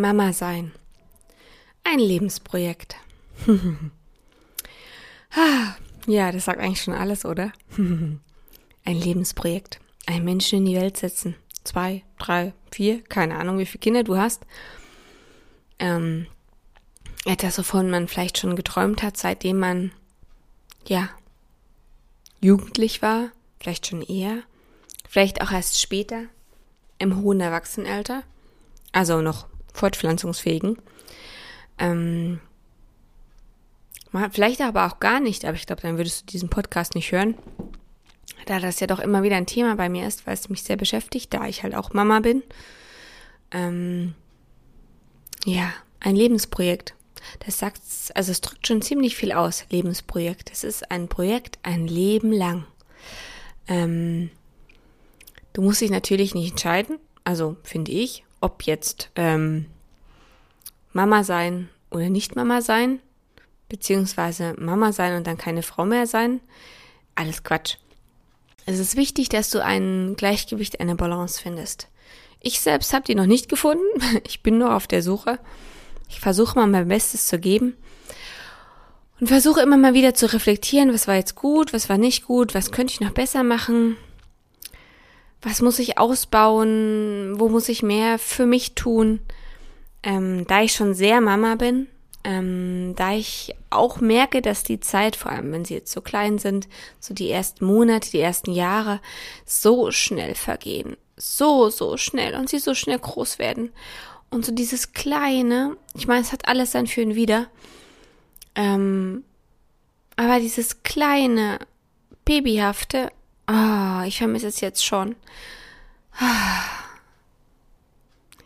Mama 0.00 0.32
sein. 0.32 0.72
Ein 1.84 1.98
Lebensprojekt. 1.98 2.96
ja, 6.06 6.32
das 6.32 6.44
sagt 6.44 6.60
eigentlich 6.60 6.82
schon 6.82 6.94
alles, 6.94 7.24
oder? 7.24 7.52
Ein 7.76 8.20
Lebensprojekt. 8.84 9.80
Ein 10.06 10.24
Menschen 10.24 10.58
in 10.58 10.66
die 10.66 10.76
Welt 10.76 10.96
setzen. 10.96 11.36
Zwei, 11.64 12.02
drei, 12.18 12.52
vier, 12.70 13.02
keine 13.02 13.36
Ahnung, 13.36 13.58
wie 13.58 13.66
viele 13.66 13.80
Kinder 13.80 14.02
du 14.02 14.16
hast. 14.16 14.46
Ähm, 15.78 16.26
etwas, 17.26 17.58
wovon 17.58 17.90
man 17.90 18.08
vielleicht 18.08 18.38
schon 18.38 18.56
geträumt 18.56 19.02
hat, 19.02 19.16
seitdem 19.16 19.58
man, 19.58 19.92
ja, 20.86 21.10
jugendlich 22.40 23.02
war, 23.02 23.30
vielleicht 23.60 23.86
schon 23.86 24.02
eher, 24.02 24.42
vielleicht 25.08 25.42
auch 25.42 25.50
erst 25.50 25.80
später, 25.80 26.24
im 26.98 27.16
hohen 27.16 27.40
Erwachsenenalter, 27.40 28.22
also 28.92 29.20
noch 29.20 29.49
fortpflanzungsfähigen. 29.72 30.78
Ähm, 31.78 32.40
vielleicht 34.32 34.60
aber 34.60 34.86
auch 34.86 35.00
gar 35.00 35.20
nicht, 35.20 35.44
aber 35.44 35.56
ich 35.56 35.66
glaube, 35.66 35.82
dann 35.82 35.96
würdest 35.96 36.22
du 36.22 36.26
diesen 36.26 36.50
Podcast 36.50 36.94
nicht 36.94 37.12
hören. 37.12 37.34
Da 38.46 38.58
das 38.58 38.80
ja 38.80 38.86
doch 38.86 39.00
immer 39.00 39.22
wieder 39.22 39.36
ein 39.36 39.46
Thema 39.46 39.76
bei 39.76 39.88
mir 39.88 40.06
ist, 40.06 40.26
weil 40.26 40.34
es 40.34 40.48
mich 40.48 40.62
sehr 40.62 40.76
beschäftigt, 40.76 41.32
da 41.32 41.46
ich 41.46 41.62
halt 41.62 41.74
auch 41.74 41.92
Mama 41.92 42.20
bin. 42.20 42.42
Ähm, 43.50 44.14
ja, 45.44 45.72
ein 46.00 46.16
Lebensprojekt. 46.16 46.94
Das 47.44 47.58
sagt, 47.58 47.82
also 48.14 48.32
es 48.32 48.40
drückt 48.40 48.66
schon 48.66 48.82
ziemlich 48.82 49.16
viel 49.16 49.32
aus, 49.32 49.66
Lebensprojekt. 49.70 50.50
Es 50.50 50.64
ist 50.64 50.90
ein 50.90 51.08
Projekt 51.08 51.58
ein 51.62 51.86
Leben 51.86 52.32
lang. 52.32 52.64
Ähm, 53.68 54.30
du 55.52 55.62
musst 55.62 55.80
dich 55.80 55.90
natürlich 55.90 56.34
nicht 56.34 56.52
entscheiden, 56.52 56.98
also 57.24 57.56
finde 57.62 57.92
ich, 57.92 58.24
ob 58.40 58.62
jetzt 58.64 59.10
ähm, 59.16 59.66
Mama 60.92 61.24
sein 61.24 61.68
oder 61.90 62.08
nicht 62.08 62.36
Mama 62.36 62.62
sein, 62.62 63.00
beziehungsweise 63.68 64.54
Mama 64.58 64.92
sein 64.92 65.16
und 65.16 65.26
dann 65.26 65.38
keine 65.38 65.62
Frau 65.62 65.84
mehr 65.84 66.06
sein, 66.06 66.40
alles 67.14 67.42
Quatsch. 67.42 67.76
Es 68.66 68.78
ist 68.78 68.96
wichtig, 68.96 69.28
dass 69.28 69.50
du 69.50 69.62
ein 69.64 70.14
Gleichgewicht, 70.16 70.80
eine 70.80 70.96
Balance 70.96 71.40
findest. 71.40 71.88
Ich 72.40 72.60
selbst 72.60 72.92
habe 72.92 73.04
die 73.04 73.14
noch 73.14 73.26
nicht 73.26 73.48
gefunden. 73.48 73.84
Ich 74.26 74.42
bin 74.42 74.58
nur 74.58 74.74
auf 74.74 74.86
der 74.86 75.02
Suche. 75.02 75.38
Ich 76.08 76.20
versuche 76.20 76.58
mal 76.58 76.66
mein 76.66 76.88
Bestes 76.88 77.26
zu 77.26 77.38
geben 77.38 77.76
und 79.20 79.28
versuche 79.28 79.60
immer 79.60 79.76
mal 79.76 79.94
wieder 79.94 80.14
zu 80.14 80.32
reflektieren, 80.32 80.92
was 80.92 81.06
war 81.06 81.14
jetzt 81.14 81.34
gut, 81.34 81.72
was 81.72 81.88
war 81.88 81.98
nicht 81.98 82.24
gut, 82.24 82.54
was 82.54 82.72
könnte 82.72 82.92
ich 82.92 83.00
noch 83.00 83.12
besser 83.12 83.42
machen, 83.44 83.96
was 85.42 85.62
muss 85.62 85.78
ich 85.78 85.98
ausbauen, 85.98 87.34
wo 87.38 87.48
muss 87.48 87.68
ich 87.68 87.82
mehr 87.82 88.18
für 88.18 88.46
mich 88.46 88.74
tun. 88.74 89.20
Ähm, 90.02 90.46
da 90.46 90.62
ich 90.62 90.72
schon 90.72 90.94
sehr 90.94 91.20
Mama 91.20 91.56
bin, 91.56 91.86
ähm, 92.24 92.94
da 92.96 93.12
ich 93.12 93.54
auch 93.70 94.00
merke, 94.00 94.42
dass 94.42 94.62
die 94.62 94.80
Zeit, 94.80 95.16
vor 95.16 95.32
allem 95.32 95.52
wenn 95.52 95.64
sie 95.64 95.74
jetzt 95.74 95.92
so 95.92 96.00
klein 96.00 96.38
sind, 96.38 96.68
so 96.98 97.14
die 97.14 97.30
ersten 97.30 97.64
Monate, 97.64 98.10
die 98.10 98.20
ersten 98.20 98.52
Jahre, 98.52 99.00
so 99.44 99.90
schnell 99.90 100.34
vergehen. 100.34 100.96
So, 101.16 101.68
so 101.70 101.96
schnell 101.96 102.34
und 102.34 102.48
sie 102.48 102.58
so 102.58 102.74
schnell 102.74 102.98
groß 102.98 103.38
werden. 103.38 103.72
Und 104.30 104.44
so 104.44 104.52
dieses 104.52 104.92
Kleine, 104.92 105.76
ich 105.94 106.06
meine, 106.06 106.22
es 106.22 106.32
hat 106.32 106.48
alles 106.48 106.72
sein 106.72 106.86
Für 106.86 107.02
und 107.02 107.14
Wider. 107.14 107.46
Ähm, 108.54 109.24
aber 110.16 110.40
dieses 110.40 110.82
kleine, 110.82 111.58
babyhafte, 112.24 113.10
Ah, 113.52 114.02
oh, 114.02 114.06
ich 114.06 114.18
vermisse 114.18 114.46
es 114.46 114.60
jetzt 114.60 114.84
schon. 114.84 115.16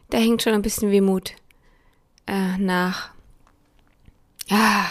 Da 0.09 0.19
hängt 0.19 0.41
schon 0.41 0.55
ein 0.55 0.63
bisschen 0.63 0.91
Wehmut 0.91 1.35
äh, 2.27 2.57
nach. 2.57 3.11
Ah, 4.49 4.87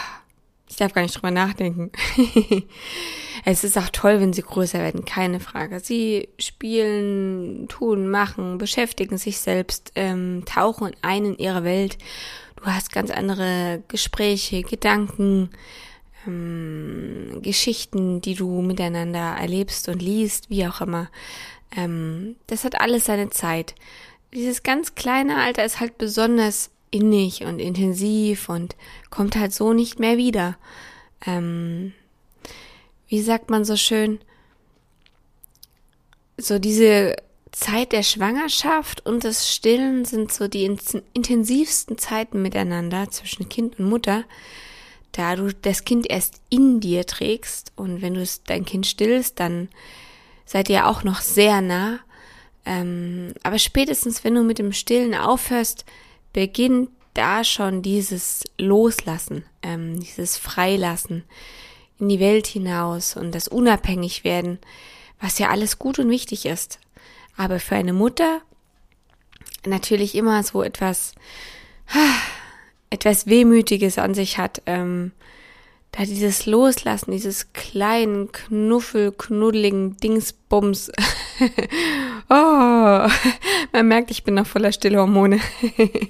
ich 0.70 0.76
darf 0.76 0.92
gar 0.92 1.02
nicht 1.02 1.16
drüber 1.16 1.32
nachdenken. 1.32 1.90
es 3.44 3.64
ist 3.64 3.76
auch 3.76 3.88
toll, 3.88 4.20
wenn 4.20 4.32
sie 4.32 4.42
größer 4.42 4.78
werden, 4.78 5.04
keine 5.04 5.40
Frage. 5.40 5.80
Sie 5.80 6.28
spielen, 6.38 7.66
tun, 7.66 8.08
machen, 8.08 8.58
beschäftigen 8.58 9.18
sich 9.18 9.40
selbst, 9.40 9.90
ähm, 9.96 10.44
tauchen 10.46 10.94
ein 11.02 11.24
in 11.24 11.38
ihre 11.38 11.64
Welt. 11.64 11.98
Du 12.54 12.66
hast 12.66 12.92
ganz 12.92 13.10
andere 13.10 13.82
Gespräche, 13.88 14.62
Gedanken, 14.62 15.50
ähm, 16.26 17.40
Geschichten, 17.42 18.20
die 18.20 18.34
du 18.34 18.62
miteinander 18.62 19.36
erlebst 19.38 19.88
und 19.88 20.00
liest, 20.00 20.50
wie 20.50 20.66
auch 20.66 20.80
immer. 20.80 21.10
Ähm, 21.76 22.36
das 22.46 22.64
hat 22.64 22.80
alles 22.80 23.06
seine 23.06 23.30
Zeit. 23.30 23.74
Dieses 24.32 24.62
ganz 24.62 24.94
kleine 24.94 25.36
Alter 25.36 25.64
ist 25.64 25.80
halt 25.80 25.98
besonders 25.98 26.70
innig 26.90 27.44
und 27.44 27.58
intensiv 27.58 28.48
und 28.48 28.76
kommt 29.10 29.36
halt 29.36 29.52
so 29.52 29.72
nicht 29.72 29.98
mehr 29.98 30.16
wieder. 30.16 30.56
Ähm, 31.26 31.92
wie 33.08 33.20
sagt 33.20 33.50
man 33.50 33.64
so 33.64 33.76
schön? 33.76 34.20
So 36.36 36.58
diese 36.58 37.16
Zeit 37.52 37.92
der 37.92 38.02
Schwangerschaft 38.02 39.06
und 39.06 39.22
des 39.22 39.52
Stillen 39.52 40.04
sind 40.04 40.32
so 40.32 40.48
die 40.48 40.64
intensivsten 40.64 41.98
Zeiten 41.98 42.42
miteinander 42.42 43.10
zwischen 43.10 43.48
Kind 43.48 43.78
und 43.78 43.88
Mutter 43.88 44.24
da 45.14 45.36
du 45.36 45.52
das 45.52 45.84
Kind 45.84 46.10
erst 46.10 46.40
in 46.50 46.80
dir 46.80 47.06
trägst 47.06 47.72
und 47.76 48.02
wenn 48.02 48.14
du 48.14 48.26
dein 48.46 48.64
Kind 48.64 48.86
stillst, 48.86 49.38
dann 49.38 49.68
seid 50.44 50.68
ihr 50.68 50.88
auch 50.88 51.04
noch 51.04 51.20
sehr 51.20 51.60
nah. 51.60 52.00
Ähm, 52.66 53.32
aber 53.42 53.58
spätestens, 53.58 54.24
wenn 54.24 54.34
du 54.34 54.42
mit 54.42 54.58
dem 54.58 54.72
Stillen 54.72 55.14
aufhörst, 55.14 55.84
beginnt 56.32 56.90
da 57.14 57.44
schon 57.44 57.82
dieses 57.82 58.42
Loslassen, 58.58 59.44
ähm, 59.62 60.00
dieses 60.00 60.36
Freilassen 60.36 61.22
in 62.00 62.08
die 62.08 62.18
Welt 62.20 62.48
hinaus 62.48 63.16
und 63.16 63.32
das 63.32 63.46
Unabhängigwerden, 63.46 64.58
was 65.20 65.38
ja 65.38 65.48
alles 65.48 65.78
gut 65.78 66.00
und 66.00 66.10
wichtig 66.10 66.44
ist. 66.44 66.80
Aber 67.36 67.60
für 67.60 67.76
eine 67.76 67.92
Mutter 67.92 68.42
natürlich 69.64 70.16
immer 70.16 70.42
so 70.42 70.62
etwas, 70.62 71.14
etwas 72.94 73.26
Wehmütiges 73.26 73.98
an 73.98 74.14
sich 74.14 74.38
hat. 74.38 74.62
Ähm, 74.66 75.12
da 75.92 76.04
dieses 76.04 76.46
Loslassen, 76.46 77.12
dieses 77.12 77.52
kleinen, 77.52 78.32
knuffel, 78.32 79.12
knuddeligen 79.12 79.96
Dingsbums. 79.98 80.90
oh, 82.28 83.08
man 83.72 83.88
merkt, 83.88 84.10
ich 84.10 84.24
bin 84.24 84.34
noch 84.34 84.46
voller 84.46 84.72
Stillhormone. 84.72 85.38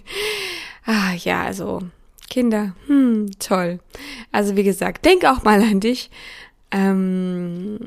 ah, 0.86 1.12
ja, 1.18 1.42
also, 1.42 1.82
Kinder, 2.30 2.74
hm, 2.86 3.32
toll. 3.38 3.80
Also, 4.32 4.56
wie 4.56 4.64
gesagt, 4.64 5.04
denk 5.04 5.24
auch 5.26 5.42
mal 5.42 5.60
an 5.60 5.80
dich. 5.80 6.10
Ähm, 6.70 7.78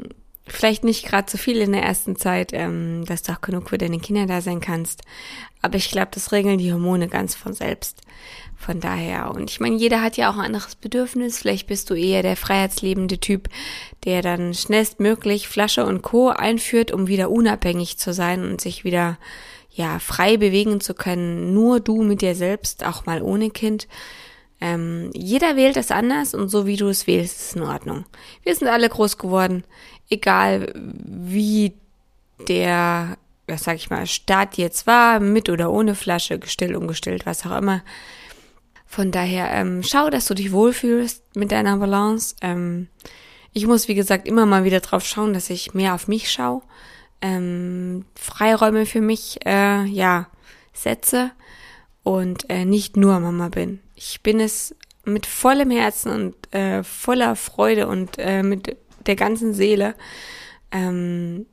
vielleicht 0.48 0.84
nicht 0.84 1.06
gerade 1.06 1.26
zu 1.26 1.38
viel 1.38 1.58
in 1.58 1.72
der 1.72 1.84
ersten 1.84 2.16
Zeit, 2.16 2.52
ähm, 2.54 3.06
dass 3.06 3.24
du 3.24 3.34
auch 3.34 3.42
genug 3.42 3.70
für 3.70 3.78
deine 3.78 4.00
Kinder 4.00 4.26
da 4.26 4.42
sein 4.42 4.60
kannst. 4.60 5.02
Aber 5.62 5.76
ich 5.76 5.92
glaube, 5.92 6.10
das 6.12 6.32
regeln 6.32 6.58
die 6.58 6.72
Hormone 6.72 7.08
ganz 7.08 7.36
von 7.36 7.54
selbst. 7.54 8.02
Von 8.56 8.80
daher, 8.80 9.32
und 9.32 9.52
ich 9.52 9.60
meine, 9.60 9.76
jeder 9.76 10.02
hat 10.02 10.18
ja 10.18 10.32
auch 10.32 10.38
ein 10.38 10.46
anderes 10.46 10.76
Bedürfnis. 10.76 11.38
Vielleicht 11.38 11.68
bist 11.68 11.90
du 11.90 11.94
eher 11.94 12.24
der 12.24 12.36
freiheitslebende 12.36 13.20
Typ, 13.20 13.50
der 14.04 14.22
dann 14.22 14.54
schnellstmöglich 14.54 15.48
Flasche 15.48 15.86
und 15.86 16.02
Co. 16.02 16.30
einführt, 16.30 16.92
um 16.92 17.08
wieder 17.08 17.30
unabhängig 17.30 17.98
zu 17.98 18.14
sein 18.14 18.44
und 18.50 18.60
sich 18.60 18.84
wieder, 18.84 19.20
ja, 19.70 20.00
frei 20.00 20.38
bewegen 20.38 20.82
zu 20.82 20.96
können. 20.96 21.54
Nur 21.54 21.80
du 21.80 22.02
mit 22.02 22.22
dir 22.22 22.34
selbst, 22.34 22.84
auch 22.84 23.06
mal 23.06 23.22
ohne 23.22 23.52
Kind. 23.52 23.88
Ähm, 24.60 25.12
jeder 25.14 25.56
wählt 25.56 25.78
es 25.78 25.92
anders 25.92 26.34
und 26.34 26.50
so 26.50 26.66
wie 26.66 26.78
du 26.78 26.88
es 26.88 27.06
wählst, 27.06 27.40
ist 27.40 27.56
in 27.56 27.62
Ordnung. 27.62 28.06
Wir 28.42 28.56
sind 28.56 28.68
alle 28.68 28.90
groß 28.90 29.20
geworden, 29.20 29.64
egal 30.10 30.74
wie 30.76 31.74
der, 32.48 33.18
was 33.48 33.64
sag 33.64 33.76
ich 33.76 33.90
mal, 33.90 34.06
Start 34.06 34.58
jetzt 34.58 34.88
war, 34.88 35.20
mit 35.20 35.50
oder 35.50 35.72
ohne 35.72 35.96
Flasche, 35.96 36.40
gestillt, 36.40 36.76
ungestillt, 36.76 37.26
was 37.26 37.46
auch 37.46 37.58
immer. 37.58 37.84
Von 38.86 39.12
daher 39.12 39.52
ähm, 39.52 39.84
schau, 39.84 40.10
dass 40.10 40.26
du 40.26 40.34
dich 40.34 40.52
wohlfühlst 40.52 41.36
mit 41.36 41.52
deiner 41.52 41.78
Balance. 41.78 42.36
Ähm, 42.42 42.88
ich 43.54 43.66
muss, 43.68 43.88
wie 43.88 43.96
gesagt, 43.96 44.28
immer 44.28 44.46
mal 44.46 44.64
wieder 44.64 44.80
drauf 44.80 45.06
schauen, 45.06 45.34
dass 45.34 45.50
ich 45.50 45.74
mehr 45.74 45.94
auf 45.94 46.08
mich 46.08 46.32
schaue. 46.32 46.62
ähm, 47.22 48.06
Freiräume 48.16 48.86
für 48.86 49.02
mich, 49.02 49.40
äh, 49.46 49.84
ja, 49.86 50.28
setze 50.74 51.32
und 52.04 52.50
äh, 52.50 52.66
nicht 52.66 52.96
nur 52.96 53.20
Mama 53.20 53.50
bin. 53.50 53.80
Ich 53.96 54.22
bin 54.22 54.40
es 54.40 54.76
mit 55.04 55.26
vollem 55.26 55.72
Herzen 55.72 56.12
und 56.12 56.54
äh, 56.54 56.84
voller 56.84 57.36
Freude 57.36 57.88
und 57.88 58.18
äh, 58.20 58.44
mit 58.44 58.78
der 59.08 59.16
ganzen 59.16 59.54
Seele. 59.54 59.96
Ähm, 60.72 61.46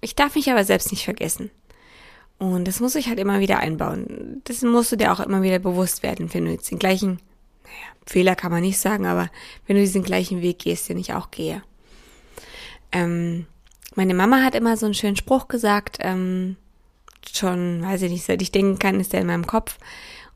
ich 0.00 0.14
darf 0.14 0.34
mich 0.34 0.50
aber 0.50 0.64
selbst 0.64 0.90
nicht 0.90 1.04
vergessen. 1.04 1.50
Und 2.38 2.66
das 2.66 2.80
muss 2.80 2.96
ich 2.96 3.08
halt 3.08 3.20
immer 3.20 3.38
wieder 3.40 3.60
einbauen. 3.60 4.40
Das 4.44 4.62
musst 4.62 4.90
du 4.90 4.96
dir 4.96 5.12
auch 5.12 5.20
immer 5.20 5.42
wieder 5.42 5.60
bewusst 5.60 6.02
werden, 6.02 6.32
wenn 6.34 6.44
du 6.44 6.50
jetzt 6.50 6.70
den 6.70 6.78
gleichen, 6.78 7.20
naja, 7.62 7.92
Fehler 8.04 8.34
kann 8.34 8.50
man 8.50 8.62
nicht 8.62 8.80
sagen, 8.80 9.06
aber 9.06 9.30
wenn 9.66 9.76
du 9.76 9.82
diesen 9.82 10.02
gleichen 10.02 10.42
Weg 10.42 10.58
gehst, 10.58 10.88
den 10.88 10.98
ich 10.98 11.14
auch 11.14 11.30
gehe. 11.30 11.62
Ähm, 12.90 13.46
meine 13.94 14.14
Mama 14.14 14.42
hat 14.42 14.54
immer 14.54 14.76
so 14.76 14.86
einen 14.86 14.94
schönen 14.94 15.16
Spruch 15.16 15.46
gesagt, 15.46 15.98
ähm, 16.00 16.56
schon, 17.32 17.82
weiß 17.82 18.02
ich 18.02 18.10
nicht, 18.10 18.24
seit 18.24 18.42
ich 18.42 18.50
denken 18.50 18.78
kann, 18.78 18.98
ist 18.98 19.12
der 19.12 19.20
in 19.20 19.28
meinem 19.28 19.46
Kopf. 19.46 19.78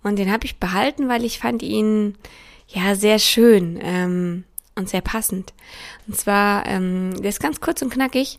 Und 0.02 0.16
den 0.16 0.30
habe 0.30 0.44
ich 0.44 0.60
behalten, 0.60 1.08
weil 1.08 1.24
ich 1.24 1.40
fand 1.40 1.62
ihn 1.62 2.16
ja 2.68 2.94
sehr 2.94 3.18
schön 3.18 3.80
ähm, 3.82 4.44
und 4.76 4.88
sehr 4.88 5.00
passend. 5.00 5.52
Und 6.06 6.16
zwar, 6.16 6.66
ähm, 6.66 7.20
der 7.20 7.30
ist 7.30 7.40
ganz 7.40 7.60
kurz 7.60 7.82
und 7.82 7.90
knackig. 7.90 8.38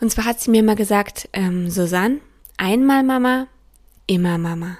Und 0.00 0.10
zwar 0.10 0.24
hat 0.24 0.40
sie 0.40 0.50
mir 0.50 0.62
mal 0.62 0.76
gesagt, 0.76 1.28
ähm, 1.32 1.68
Susanne, 1.68 2.20
einmal 2.56 3.02
Mama, 3.02 3.48
immer 4.06 4.38
Mama. 4.38 4.78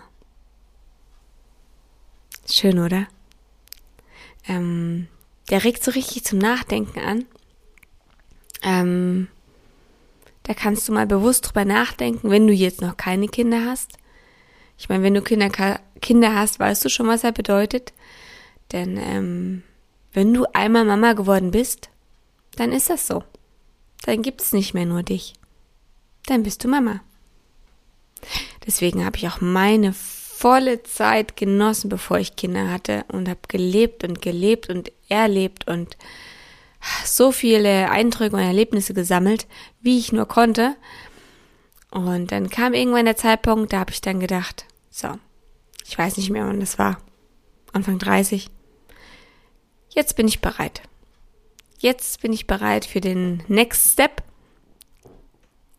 Schön, 2.48 2.78
oder? 2.78 3.06
Ähm, 4.48 5.08
der 5.50 5.62
regt 5.64 5.84
so 5.84 5.90
richtig 5.90 6.24
zum 6.24 6.38
Nachdenken 6.38 6.98
an. 7.00 7.26
Ähm, 8.62 9.28
da 10.44 10.54
kannst 10.54 10.88
du 10.88 10.92
mal 10.92 11.06
bewusst 11.06 11.48
drüber 11.48 11.64
nachdenken, 11.64 12.30
wenn 12.30 12.46
du 12.46 12.52
jetzt 12.52 12.80
noch 12.80 12.96
keine 12.96 13.28
Kinder 13.28 13.64
hast. 13.66 13.98
Ich 14.78 14.88
meine, 14.88 15.02
wenn 15.02 15.14
du 15.14 15.22
Kinder, 15.22 15.50
Kinder 16.00 16.34
hast, 16.34 16.58
weißt 16.58 16.84
du 16.84 16.88
schon, 16.88 17.06
was 17.06 17.24
er 17.24 17.32
bedeutet. 17.32 17.92
Denn 18.72 18.96
ähm, 18.96 19.62
wenn 20.12 20.34
du 20.34 20.44
einmal 20.52 20.84
Mama 20.84 21.12
geworden 21.12 21.50
bist, 21.50 21.88
dann 22.56 22.72
ist 22.72 22.90
das 22.90 23.06
so. 23.06 23.24
Dann 24.02 24.22
gibt 24.22 24.40
es 24.40 24.52
nicht 24.52 24.74
mehr 24.74 24.86
nur 24.86 25.02
dich. 25.02 25.34
Dann 26.26 26.42
bist 26.42 26.64
du 26.64 26.68
Mama. 26.68 27.00
Deswegen 28.66 29.04
habe 29.04 29.16
ich 29.16 29.28
auch 29.28 29.40
meine 29.40 29.92
volle 29.92 30.82
Zeit 30.82 31.36
genossen, 31.36 31.88
bevor 31.88 32.18
ich 32.18 32.36
Kinder 32.36 32.70
hatte 32.70 33.04
und 33.08 33.28
habe 33.28 33.40
gelebt 33.48 34.04
und 34.04 34.22
gelebt 34.22 34.68
und 34.68 34.90
erlebt 35.08 35.68
und 35.68 35.96
so 37.04 37.30
viele 37.30 37.90
Eindrücke 37.90 38.36
und 38.36 38.42
Erlebnisse 38.42 38.94
gesammelt, 38.94 39.46
wie 39.80 39.98
ich 39.98 40.12
nur 40.12 40.26
konnte. 40.26 40.76
Und 41.90 42.32
dann 42.32 42.48
kam 42.48 42.72
irgendwann 42.72 43.04
der 43.04 43.16
Zeitpunkt, 43.16 43.72
da 43.72 43.80
habe 43.80 43.90
ich 43.90 44.00
dann 44.00 44.20
gedacht, 44.20 44.64
so, 44.90 45.08
ich 45.86 45.98
weiß 45.98 46.16
nicht 46.16 46.30
mehr, 46.30 46.46
wann 46.46 46.60
das 46.60 46.78
war, 46.78 46.98
Anfang 47.72 47.98
30. 47.98 48.48
Jetzt 49.90 50.16
bin 50.16 50.28
ich 50.28 50.40
bereit. 50.40 50.82
Jetzt 51.78 52.22
bin 52.22 52.32
ich 52.32 52.46
bereit 52.46 52.84
für 52.84 53.00
den 53.00 53.42
Next 53.48 53.92
Step. 53.92 54.22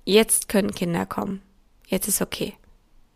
Jetzt 0.04 0.50
können 0.50 0.72
Kinder 0.74 1.06
kommen. 1.06 1.42
Jetzt 1.88 2.08
ist 2.08 2.22
okay. 2.22 2.54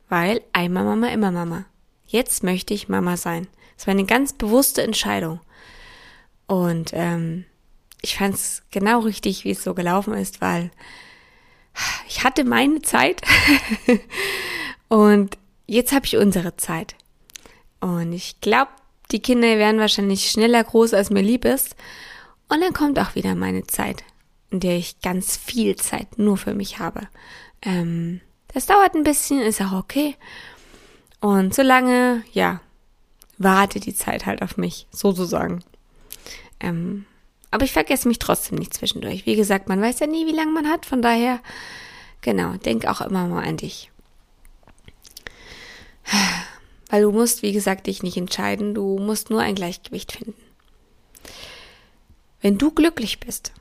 Weil 0.08 0.42
einmal 0.54 0.86
Mama, 0.86 1.08
immer 1.08 1.32
Mama. 1.32 1.66
Jetzt 2.08 2.44
möchte 2.44 2.74
ich 2.74 2.90
Mama 2.90 3.18
sein. 3.18 3.48
Es 3.78 3.88
war 3.88 3.92
eine 3.92 4.06
ganz 4.06 4.34
bewusste 4.34 4.84
Entscheidung. 4.84 5.42
Und 6.48 6.92
ähm, 6.94 7.46
ich 8.02 8.18
fand 8.18 8.36
es 8.36 8.64
genau 8.72 9.00
richtig, 9.00 9.44
wie 9.44 9.52
es 9.52 9.64
so 9.64 9.74
gelaufen 9.74 10.14
ist, 10.14 10.40
weil 10.40 10.72
ich 12.08 12.24
hatte 12.24 12.44
meine 12.44 12.82
Zeit 12.82 13.22
und 14.88 15.38
jetzt 15.66 15.92
habe 15.92 16.06
ich 16.06 16.18
unsere 16.18 16.56
Zeit. 16.56 16.96
Und 17.82 18.14
ich 18.14 18.40
glaube, 18.42 18.72
die 19.12 19.22
Kinder 19.22 19.58
werden 19.58 19.80
wahrscheinlich 19.80 20.30
schneller 20.30 20.64
groß, 20.64 20.94
als 20.94 21.10
mir 21.10 21.22
lieb 21.22 21.46
ist. 21.46 21.76
Und 22.50 22.62
dann 22.62 22.74
kommt 22.74 23.00
auch 23.00 23.16
wieder 23.16 23.36
meine 23.36 23.66
Zeit, 23.68 24.04
in 24.50 24.60
der 24.60 24.78
ich 24.78 25.00
ganz 25.02 25.38
viel 25.38 25.76
Zeit 25.76 26.18
nur 26.18 26.38
für 26.38 26.54
mich 26.54 26.80
habe. 26.80 27.08
Ähm, 27.62 28.22
das 28.54 28.66
dauert 28.66 28.96
ein 28.96 29.04
bisschen, 29.04 29.42
ist 29.42 29.62
auch 29.62 29.74
okay. 29.74 30.16
Und 31.20 31.54
solange, 31.54 32.24
ja, 32.34 32.62
warte 33.38 33.80
die 33.80 33.96
Zeit 33.96 34.26
halt 34.26 34.42
auf 34.42 34.58
mich, 34.58 34.88
sozusagen. 34.92 35.64
Ähm, 36.60 37.06
aber 37.52 37.66
ich 37.66 37.74
vergesse 37.74 38.08
mich 38.08 38.20
trotzdem 38.20 38.58
nicht 38.58 38.74
zwischendurch. 38.74 39.26
Wie 39.26 39.36
gesagt, 39.36 39.70
man 39.70 39.82
weiß 39.82 40.00
ja 40.00 40.08
nie, 40.08 40.26
wie 40.26 40.36
lange 40.36 40.52
man 40.52 40.68
hat. 40.68 40.86
Von 40.86 41.02
daher, 41.02 41.40
genau, 42.22 42.54
denk 42.58 42.86
auch 42.86 43.02
immer 43.02 43.28
mal 43.28 43.48
an 43.48 43.58
dich. 43.58 43.92
Weil 46.96 47.02
du 47.02 47.12
musst, 47.12 47.42
wie 47.42 47.52
gesagt, 47.52 47.88
dich 47.88 48.04
nicht 48.04 48.16
entscheiden. 48.16 48.74
Du 48.74 48.98
musst 49.00 49.30
nur 49.30 49.42
ein 49.42 49.56
Gleichgewicht 49.56 50.14
finden. 50.14 50.42
Wenn 52.40 52.58
du 52.58 52.72
glücklich 52.72 53.20
bist, 53.20 53.52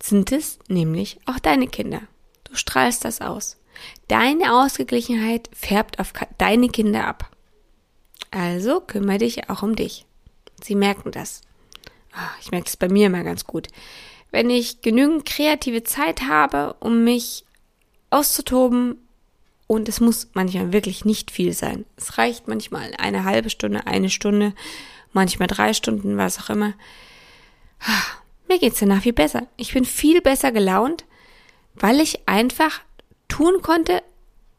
sind 0.00 0.30
es 0.30 0.60
nämlich 0.68 1.18
auch 1.26 1.40
deine 1.40 1.66
Kinder. 1.66 2.02
Du 2.44 2.54
strahlst 2.54 3.04
das 3.04 3.20
aus. 3.20 3.56
Deine 4.06 4.54
Ausgeglichenheit 4.54 5.50
färbt 5.52 5.98
auf 5.98 6.12
deine 6.38 6.68
Kinder 6.68 7.08
ab. 7.08 7.28
Also 8.30 8.80
kümmere 8.80 9.18
dich 9.18 9.50
auch 9.50 9.64
um 9.64 9.74
dich. 9.74 10.06
Sie 10.62 10.76
merken 10.76 11.10
das. 11.10 11.40
Ah, 12.12 12.30
ich 12.40 12.52
merke 12.52 12.68
es 12.68 12.76
bei 12.76 12.86
mir 12.86 13.08
immer 13.08 13.24
ganz 13.24 13.48
gut. 13.48 13.66
Wenn 14.30 14.48
ich 14.48 14.80
genügend 14.80 15.24
kreative 15.24 15.82
Zeit 15.82 16.22
habe, 16.28 16.76
um 16.78 17.02
mich 17.02 17.44
auszutoben, 18.10 19.08
und 19.72 19.88
es 19.88 20.02
muss 20.02 20.28
manchmal 20.34 20.74
wirklich 20.74 21.06
nicht 21.06 21.30
viel 21.30 21.54
sein. 21.54 21.86
Es 21.96 22.18
reicht 22.18 22.46
manchmal 22.46 22.92
eine 22.98 23.24
halbe 23.24 23.48
Stunde, 23.48 23.86
eine 23.86 24.10
Stunde, 24.10 24.52
manchmal 25.14 25.48
drei 25.48 25.72
Stunden, 25.72 26.18
was 26.18 26.38
auch 26.38 26.50
immer. 26.50 26.74
Mir 28.48 28.58
geht's 28.58 28.80
danach 28.80 29.00
viel 29.00 29.14
besser. 29.14 29.46
Ich 29.56 29.72
bin 29.72 29.86
viel 29.86 30.20
besser 30.20 30.52
gelaunt, 30.52 31.06
weil 31.74 32.00
ich 32.00 32.28
einfach 32.28 32.82
tun 33.28 33.62
konnte, 33.62 34.02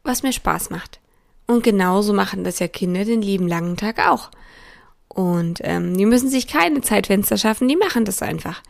was 0.02 0.24
mir 0.24 0.32
Spaß 0.32 0.70
macht. 0.70 0.98
Und 1.46 1.62
genauso 1.62 2.12
machen 2.12 2.42
das 2.42 2.58
ja 2.58 2.66
Kinder 2.66 3.04
den 3.04 3.22
lieben 3.22 3.46
langen 3.46 3.76
Tag 3.76 4.04
auch. 4.04 4.32
Und 5.06 5.60
ähm, 5.62 5.96
die 5.96 6.06
müssen 6.06 6.28
sich 6.28 6.48
keine 6.48 6.80
Zeitfenster 6.80 7.36
schaffen, 7.36 7.68
die 7.68 7.76
machen 7.76 8.04
das 8.04 8.20
einfach. 8.20 8.62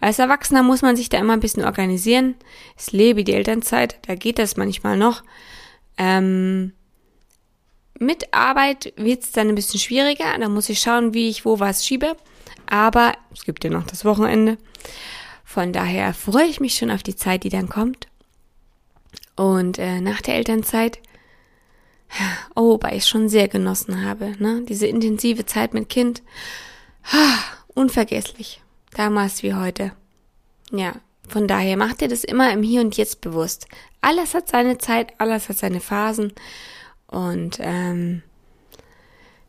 Als 0.00 0.18
Erwachsener 0.18 0.64
muss 0.64 0.82
man 0.82 0.96
sich 0.96 1.08
da 1.08 1.18
immer 1.18 1.34
ein 1.34 1.40
bisschen 1.40 1.64
organisieren. 1.64 2.34
Es 2.76 2.90
lebe 2.90 3.22
die 3.22 3.34
Elternzeit, 3.34 3.98
da 4.08 4.16
geht 4.16 4.40
das 4.40 4.56
manchmal 4.56 4.96
noch. 4.96 5.22
Ähm, 5.96 6.72
mit 7.98 8.34
Arbeit 8.34 8.92
wird's 8.96 9.32
dann 9.32 9.48
ein 9.48 9.54
bisschen 9.54 9.80
schwieriger, 9.80 10.36
da 10.38 10.48
muss 10.48 10.68
ich 10.68 10.80
schauen, 10.80 11.14
wie 11.14 11.28
ich 11.28 11.44
wo 11.44 11.60
was 11.60 11.86
schiebe. 11.86 12.16
Aber 12.66 13.12
es 13.32 13.44
gibt 13.44 13.64
ja 13.64 13.70
noch 13.70 13.86
das 13.86 14.04
Wochenende. 14.04 14.58
Von 15.44 15.72
daher 15.72 16.14
freue 16.14 16.46
ich 16.46 16.60
mich 16.60 16.74
schon 16.74 16.90
auf 16.90 17.02
die 17.02 17.16
Zeit, 17.16 17.44
die 17.44 17.50
dann 17.50 17.68
kommt. 17.68 18.08
Und 19.36 19.78
äh, 19.78 20.00
nach 20.00 20.20
der 20.20 20.36
Elternzeit 20.36 20.98
Oh, 22.54 22.72
wobei 22.72 22.96
ich 22.96 23.06
schon 23.06 23.28
sehr 23.28 23.48
genossen 23.48 24.04
habe, 24.04 24.34
ne? 24.38 24.62
Diese 24.68 24.86
intensive 24.86 25.46
Zeit 25.46 25.74
mit 25.74 25.88
Kind. 25.88 26.22
Ah, 27.10 27.38
unvergesslich. 27.74 28.62
Damals 28.92 29.42
wie 29.42 29.54
heute. 29.54 29.92
Ja, 30.70 30.94
von 31.28 31.48
daher 31.48 31.76
macht 31.76 32.02
ihr 32.02 32.08
das 32.08 32.24
immer 32.24 32.52
im 32.52 32.62
Hier 32.62 32.80
und 32.80 32.96
Jetzt 32.96 33.20
bewusst. 33.20 33.66
Alles 34.00 34.34
hat 34.34 34.48
seine 34.48 34.78
Zeit, 34.78 35.12
alles 35.18 35.48
hat 35.48 35.56
seine 35.56 35.80
Phasen. 35.80 36.32
Und 37.06 37.58
ähm, 37.60 38.22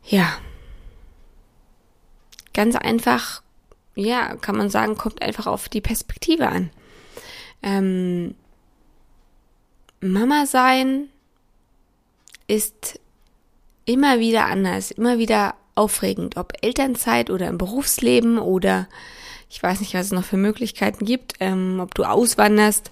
ja, 0.04 0.38
ganz 2.54 2.76
einfach, 2.76 3.42
ja, 3.96 4.36
kann 4.36 4.58
man 4.58 4.70
sagen, 4.70 4.98
kommt 4.98 5.22
einfach 5.22 5.48
auf 5.48 5.68
die 5.70 5.82
Perspektive 5.82 6.48
an. 6.48 6.70
Ähm, 7.62 8.36
Mama 10.02 10.46
sein 10.46 11.10
ist 12.48 13.00
immer 13.86 14.20
wieder 14.20 14.46
anders, 14.46 14.92
immer 14.92 15.18
wieder 15.18 15.56
aufregend, 15.74 16.38
ob 16.38 16.54
Elternzeit 16.62 17.30
oder 17.30 17.48
im 17.48 17.58
Berufsleben 17.58 18.38
oder 18.38 18.88
ich 19.50 19.62
weiß 19.62 19.80
nicht, 19.80 19.94
was 19.94 20.08
es 20.08 20.12
noch 20.12 20.24
für 20.24 20.38
Möglichkeiten 20.38 21.06
gibt, 21.06 21.34
ähm, 21.40 21.80
ob 21.80 21.94
du 21.96 22.04
auswanderst 22.04 22.92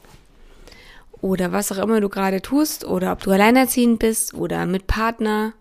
oder 1.22 1.52
was 1.52 1.72
auch 1.72 1.78
immer 1.78 2.02
du 2.02 2.10
gerade 2.10 2.42
tust 2.42 2.86
oder 2.86 3.14
ob 3.14 3.22
du 3.24 3.32
alleinerziehend 3.32 4.00
bist 4.00 4.34
oder 4.34 4.66
mit 4.66 4.88
Partner 4.88 5.54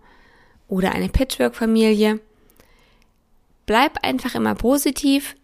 oder 0.69 0.93
eine 0.93 1.09
Patchwork-Familie. 1.09 2.21
Bleib 3.67 3.99
einfach 4.03 4.35
immer 4.35 4.55
positiv, 4.55 5.37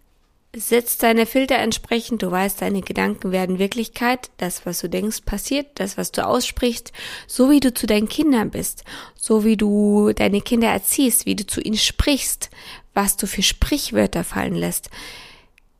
setzt 0.56 1.02
deine 1.02 1.26
Filter 1.26 1.56
entsprechend, 1.56 2.22
du 2.22 2.30
weißt, 2.30 2.62
deine 2.62 2.80
Gedanken 2.80 3.32
werden 3.32 3.58
Wirklichkeit, 3.58 4.30
das, 4.38 4.66
was 4.66 4.80
du 4.80 4.88
denkst, 4.88 5.20
passiert, 5.24 5.66
das, 5.74 5.96
was 5.96 6.10
du 6.10 6.26
aussprichst, 6.26 6.92
so 7.26 7.50
wie 7.50 7.60
du 7.60 7.72
zu 7.72 7.86
deinen 7.86 8.08
Kindern 8.08 8.50
bist, 8.50 8.84
so 9.14 9.44
wie 9.44 9.56
du 9.56 10.12
deine 10.14 10.40
Kinder 10.40 10.68
erziehst, 10.68 11.26
wie 11.26 11.36
du 11.36 11.46
zu 11.46 11.60
ihnen 11.60 11.76
sprichst, 11.76 12.50
was 12.94 13.16
du 13.16 13.26
für 13.26 13.42
Sprichwörter 13.42 14.24
fallen 14.24 14.54
lässt, 14.54 14.90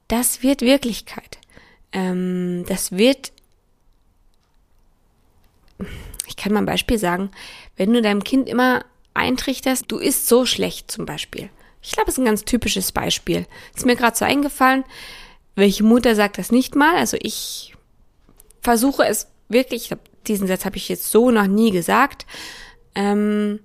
das 0.09 0.43
wird 0.43 0.63
Wirklichkeit. 0.63 1.39
Ähm, 1.93 2.65
das 2.67 2.93
wird 2.93 3.33
ich 6.27 6.37
kann 6.37 6.53
mal 6.53 6.61
ein 6.61 6.67
Beispiel 6.67 6.99
sagen, 6.99 7.31
wenn 7.77 7.93
du 7.93 8.03
deinem 8.03 8.23
Kind 8.23 8.49
immer 8.49 8.85
eintrichterst, 9.15 9.85
du 9.89 9.99
isst 9.99 10.29
so 10.29 10.45
schlecht 10.47 10.91
zum 10.91 11.07
Beispiel. 11.07 11.51
Ich 11.83 11.93
glaube, 11.93 12.11
es 12.11 12.15
ist 12.15 12.23
ein 12.23 12.27
ganz 12.27 12.45
typisches 12.45 12.93
Beispiel. 12.93 13.47
Ist 13.75 13.87
mir 13.87 13.97
gerade 13.97 14.17
so 14.17 14.25
eingefallen. 14.25 14.85
Welche 15.55 15.85
Mutter 15.85 16.15
sagt 16.15 16.39
das 16.39 16.53
nicht 16.53 16.75
mal? 16.75 16.97
Also 16.97 17.17
ich 17.21 17.75
versuche 18.61 19.05
es 19.05 19.29
wirklich, 19.49 19.91
diesen 20.27 20.47
Satz 20.47 20.65
habe 20.65 20.77
ich 20.77 20.89
jetzt 20.89 21.11
so 21.11 21.31
noch 21.31 21.47
nie 21.47 21.71
gesagt. 21.71 22.27
Ähm, 22.95 23.61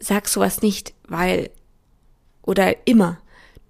sag 0.00 0.28
sowas 0.28 0.62
nicht, 0.62 0.92
weil 1.08 1.50
oder 2.42 2.86
immer. 2.86 3.21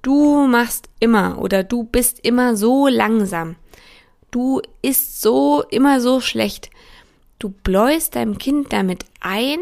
Du 0.03 0.49
machst 0.49 0.89
immer 0.99 1.39
oder 1.39 1.63
du 1.63 1.85
bist 1.85 2.19
immer 2.25 2.57
so 2.57 2.89
langsam. 2.89 3.57
Du 4.33 4.61
isst 4.83 5.21
so 5.21 5.63
immer 5.71 6.01
so 6.01 6.21
schlecht. 6.21 6.71
Du 7.39 7.51
bläust 7.51 8.17
deinem 8.17 8.39
Kind 8.39 8.73
damit 8.73 9.05
ein, 9.21 9.59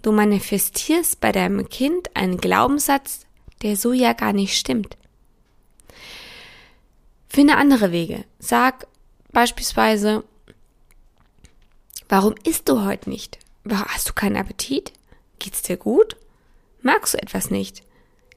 du 0.00 0.12
manifestierst 0.12 1.20
bei 1.20 1.30
deinem 1.30 1.68
Kind 1.68 2.16
einen 2.16 2.38
Glaubenssatz, 2.38 3.26
der 3.62 3.76
so 3.76 3.92
ja 3.92 4.14
gar 4.14 4.32
nicht 4.32 4.56
stimmt. 4.56 4.96
Finde 7.28 7.56
andere 7.56 7.92
Wege. 7.92 8.24
Sag 8.38 8.86
beispielsweise, 9.32 10.24
warum 12.08 12.34
isst 12.44 12.68
du 12.68 12.84
heute 12.84 13.10
nicht? 13.10 13.38
Hast 13.68 14.08
du 14.08 14.12
keinen 14.12 14.36
Appetit? 14.36 14.92
Geht's 15.38 15.62
dir 15.62 15.76
gut? 15.76 16.16
Magst 16.82 17.14
du 17.14 17.18
etwas 17.18 17.50
nicht? 17.50 17.82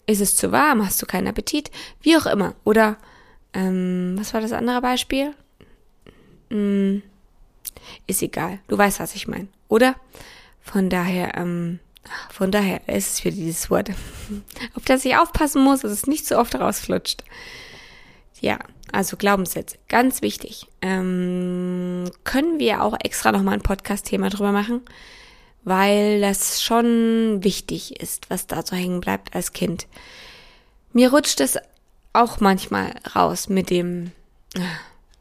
Ist 0.07 0.21
es 0.21 0.35
zu 0.35 0.51
warm? 0.51 0.85
Hast 0.85 1.01
du 1.01 1.05
keinen 1.05 1.27
Appetit? 1.27 1.71
Wie 2.01 2.15
auch 2.17 2.25
immer. 2.25 2.55
Oder, 2.63 2.97
ähm, 3.53 4.15
was 4.17 4.33
war 4.33 4.41
das 4.41 4.51
andere 4.51 4.81
Beispiel? 4.81 5.33
Hm, 6.49 7.01
ist 8.07 8.21
egal. 8.21 8.59
Du 8.67 8.77
weißt, 8.77 8.99
was 8.99 9.15
ich 9.15 9.27
meine. 9.27 9.47
Oder? 9.67 9.95
Von 10.61 10.89
daher, 10.89 11.35
ähm, 11.35 11.79
von 12.31 12.51
daher 12.51 12.87
ist 12.87 13.13
es 13.13 13.19
für 13.19 13.31
dieses 13.31 13.69
Wort. 13.69 13.89
Auf 14.75 14.85
das 14.85 15.05
ich 15.05 15.15
aufpassen 15.15 15.63
muss, 15.63 15.81
dass 15.81 15.91
es 15.91 16.07
nicht 16.07 16.25
so 16.25 16.37
oft 16.37 16.55
rausflutscht. 16.55 17.23
Ja, 18.41 18.59
also 18.91 19.17
Glaubenssätze, 19.17 19.77
ganz 19.87 20.21
wichtig. 20.21 20.67
Ähm, 20.81 22.09
können 22.23 22.59
wir 22.59 22.83
auch 22.83 22.95
extra 23.03 23.31
nochmal 23.31 23.55
ein 23.55 23.61
Podcast-Thema 23.61 24.29
drüber 24.29 24.51
machen, 24.51 24.81
weil 25.65 26.21
das 26.21 26.63
schon 26.63 27.43
wichtig 27.43 27.99
ist, 27.99 28.29
was 28.29 28.47
da 28.47 28.65
so 28.65 28.75
hängen 28.75 29.01
bleibt 29.01 29.35
als 29.35 29.51
Kind. 29.51 29.87
Mir 30.93 31.11
rutscht 31.11 31.41
es 31.41 31.57
auch 32.13 32.39
manchmal 32.39 32.93
raus 33.15 33.49
mit 33.49 33.69
dem, 33.69 34.11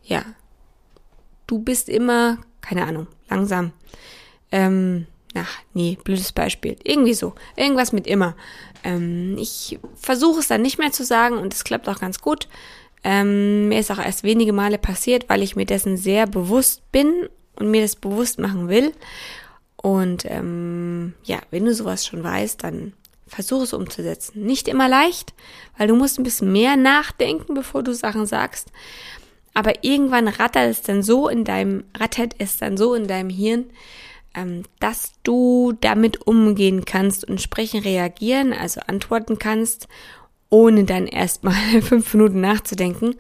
ja, 0.04 0.22
du 1.46 1.58
bist 1.58 1.88
immer, 1.88 2.38
keine 2.60 2.84
Ahnung, 2.84 3.08
langsam. 3.28 3.72
Ähm, 4.52 5.06
ach, 5.34 5.58
nee, 5.72 5.98
blödes 6.04 6.32
Beispiel. 6.32 6.76
Irgendwie 6.84 7.14
so. 7.14 7.34
Irgendwas 7.56 7.92
mit 7.92 8.06
immer. 8.06 8.36
Ähm, 8.84 9.36
ich 9.38 9.78
versuche 9.96 10.40
es 10.40 10.48
dann 10.48 10.62
nicht 10.62 10.78
mehr 10.78 10.92
zu 10.92 11.04
sagen 11.04 11.38
und 11.38 11.52
es 11.52 11.64
klappt 11.64 11.88
auch 11.88 11.98
ganz 11.98 12.20
gut. 12.20 12.48
Ähm, 13.02 13.68
mir 13.68 13.80
ist 13.80 13.90
auch 13.90 13.98
erst 13.98 14.22
wenige 14.22 14.52
Male 14.52 14.78
passiert, 14.78 15.28
weil 15.28 15.42
ich 15.42 15.56
mir 15.56 15.66
dessen 15.66 15.96
sehr 15.96 16.26
bewusst 16.26 16.90
bin 16.92 17.28
und 17.56 17.70
mir 17.70 17.82
das 17.82 17.96
bewusst 17.96 18.38
machen 18.38 18.68
will. 18.68 18.92
Und 19.84 20.24
ähm, 20.24 21.12
ja, 21.24 21.40
wenn 21.50 21.66
du 21.66 21.74
sowas 21.74 22.06
schon 22.06 22.24
weißt, 22.24 22.64
dann 22.64 22.94
versuch 23.26 23.64
es 23.64 23.74
umzusetzen. 23.74 24.42
Nicht 24.42 24.66
immer 24.66 24.88
leicht, 24.88 25.34
weil 25.76 25.88
du 25.88 25.94
musst 25.94 26.18
ein 26.18 26.22
bisschen 26.22 26.50
mehr 26.50 26.78
nachdenken, 26.78 27.52
bevor 27.52 27.82
du 27.82 27.92
Sachen 27.92 28.24
sagst. 28.24 28.72
Aber 29.52 29.84
irgendwann 29.84 30.26
rattert 30.26 30.70
es 30.70 30.80
dann 30.80 31.02
so 31.02 31.28
in 31.28 31.44
deinem, 31.44 31.84
rattert 31.94 32.34
es 32.38 32.56
dann 32.56 32.78
so 32.78 32.94
in 32.94 33.08
deinem 33.08 33.28
Hirn, 33.28 33.66
ähm, 34.34 34.62
dass 34.80 35.12
du 35.22 35.74
damit 35.78 36.26
umgehen 36.26 36.86
kannst 36.86 37.28
und 37.28 37.42
sprechen, 37.42 37.80
reagieren, 37.80 38.54
also 38.54 38.80
antworten 38.86 39.38
kannst 39.38 39.86
ohne 40.48 40.84
dann 40.84 41.06
erstmal 41.06 41.54
fünf 41.82 42.14
Minuten 42.14 42.40
nachzudenken. 42.40 43.16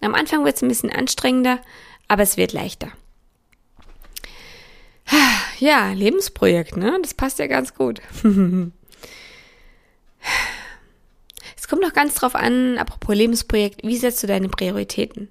Am 0.00 0.16
Anfang 0.16 0.44
wird 0.44 0.56
es 0.56 0.62
ein 0.62 0.68
bisschen 0.68 0.90
anstrengender, 0.90 1.60
aber 2.08 2.24
es 2.24 2.36
wird 2.36 2.52
leichter. 2.52 2.90
Ja, 5.62 5.92
Lebensprojekt, 5.92 6.76
ne? 6.76 6.98
Das 7.02 7.14
passt 7.14 7.38
ja 7.38 7.46
ganz 7.46 7.72
gut. 7.72 8.00
es 11.56 11.68
kommt 11.68 11.82
noch 11.82 11.92
ganz 11.92 12.14
drauf 12.14 12.34
an, 12.34 12.78
apropos 12.78 13.14
Lebensprojekt, 13.14 13.84
wie 13.84 13.96
setzt 13.96 14.24
du 14.24 14.26
deine 14.26 14.48
Prioritäten? 14.48 15.28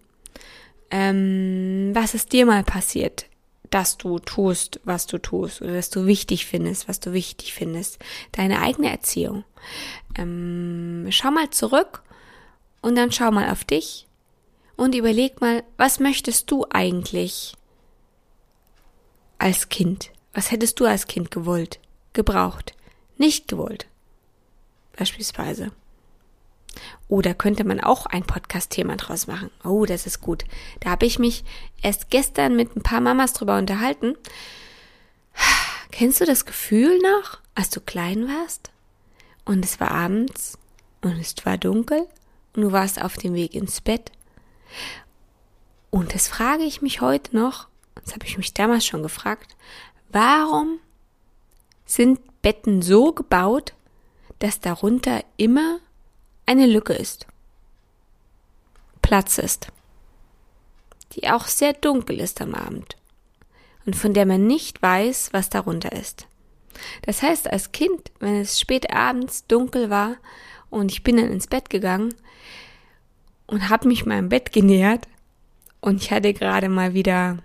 Ähm, 0.89 1.91
was 1.93 2.13
ist 2.13 2.31
dir 2.31 2.45
mal 2.45 2.63
passiert? 2.63 3.25
dass 3.71 3.97
du 3.97 4.19
tust, 4.19 4.81
was 4.83 5.07
du 5.07 5.17
tust 5.17 5.61
oder 5.61 5.75
dass 5.75 5.89
du 5.89 6.05
wichtig 6.05 6.45
findest, 6.45 6.89
was 6.89 6.99
du 6.99 7.13
wichtig 7.13 7.53
findest. 7.53 7.99
Deine 8.33 8.59
eigene 8.59 8.91
Erziehung. 8.91 9.45
Ähm, 10.17 11.07
schau 11.09 11.31
mal 11.31 11.49
zurück 11.51 12.03
und 12.81 12.97
dann 12.97 13.13
schau 13.13 13.31
mal 13.31 13.49
auf 13.49 13.63
dich 13.63 14.07
und 14.75 14.93
überleg 14.93 15.39
mal, 15.39 15.63
was 15.77 16.01
möchtest 16.01 16.51
du 16.51 16.65
eigentlich 16.69 17.53
als 19.37 19.69
Kind? 19.69 20.11
Was 20.33 20.51
hättest 20.51 20.79
du 20.79 20.85
als 20.85 21.07
Kind 21.07 21.31
gewollt, 21.31 21.79
gebraucht, 22.13 22.73
nicht 23.17 23.47
gewollt? 23.47 23.87
Beispielsweise. 24.95 25.71
Oder 27.07 27.33
könnte 27.33 27.65
man 27.65 27.81
auch 27.81 28.05
ein 28.05 28.23
Podcast-Thema 28.23 28.95
draus 28.95 29.27
machen? 29.27 29.51
Oh, 29.63 29.85
das 29.85 30.05
ist 30.05 30.21
gut. 30.21 30.45
Da 30.79 30.91
habe 30.91 31.05
ich 31.05 31.19
mich 31.19 31.43
erst 31.81 32.09
gestern 32.09 32.55
mit 32.55 32.75
ein 32.75 32.83
paar 32.83 33.01
Mamas 33.01 33.33
drüber 33.33 33.57
unterhalten. 33.57 34.15
Kennst 35.91 36.21
du 36.21 36.25
das 36.25 36.45
Gefühl 36.45 36.97
noch, 36.99 37.39
als 37.55 37.69
du 37.69 37.81
klein 37.81 38.27
warst? 38.27 38.71
Und 39.43 39.65
es 39.65 39.79
war 39.79 39.91
abends 39.91 40.57
und 41.01 41.19
es 41.19 41.35
war 41.45 41.57
dunkel 41.57 42.07
und 42.55 42.61
du 42.61 42.71
warst 42.71 43.01
auf 43.01 43.17
dem 43.17 43.33
Weg 43.33 43.53
ins 43.53 43.81
Bett. 43.81 44.11
Und 45.89 46.15
das 46.15 46.29
frage 46.29 46.63
ich 46.63 46.81
mich 46.81 47.01
heute 47.01 47.35
noch, 47.35 47.67
das 47.95 48.13
habe 48.13 48.25
ich 48.25 48.37
mich 48.37 48.53
damals 48.53 48.85
schon 48.85 49.03
gefragt, 49.03 49.57
warum 50.11 50.79
sind 51.85 52.19
Betten 52.41 52.81
so 52.81 53.11
gebaut, 53.11 53.73
dass 54.39 54.59
darunter 54.59 55.23
immer 55.37 55.79
eine 56.45 56.65
Lücke 56.65 56.93
ist. 56.93 57.27
Platz 59.01 59.37
ist. 59.37 59.67
Die 61.13 61.29
auch 61.29 61.45
sehr 61.45 61.73
dunkel 61.73 62.19
ist 62.19 62.41
am 62.41 62.55
Abend 62.55 62.95
und 63.85 63.95
von 63.95 64.13
der 64.13 64.25
man 64.25 64.47
nicht 64.47 64.81
weiß, 64.81 65.33
was 65.33 65.49
darunter 65.49 65.91
ist. 65.91 66.27
Das 67.03 67.21
heißt, 67.21 67.51
als 67.51 67.71
Kind, 67.71 68.11
wenn 68.19 68.35
es 68.35 68.59
spät 68.59 68.91
abends 68.91 69.45
dunkel 69.47 69.89
war 69.89 70.15
und 70.69 70.91
ich 70.91 71.03
bin 71.03 71.17
dann 71.17 71.31
ins 71.31 71.47
Bett 71.47 71.69
gegangen 71.69 72.13
und 73.47 73.69
habe 73.69 73.87
mich 73.87 74.05
meinem 74.05 74.29
Bett 74.29 74.51
genähert 74.51 75.07
und 75.81 76.01
ich 76.01 76.11
hatte 76.11 76.33
gerade 76.33 76.69
mal 76.69 76.93
wieder, 76.93 77.39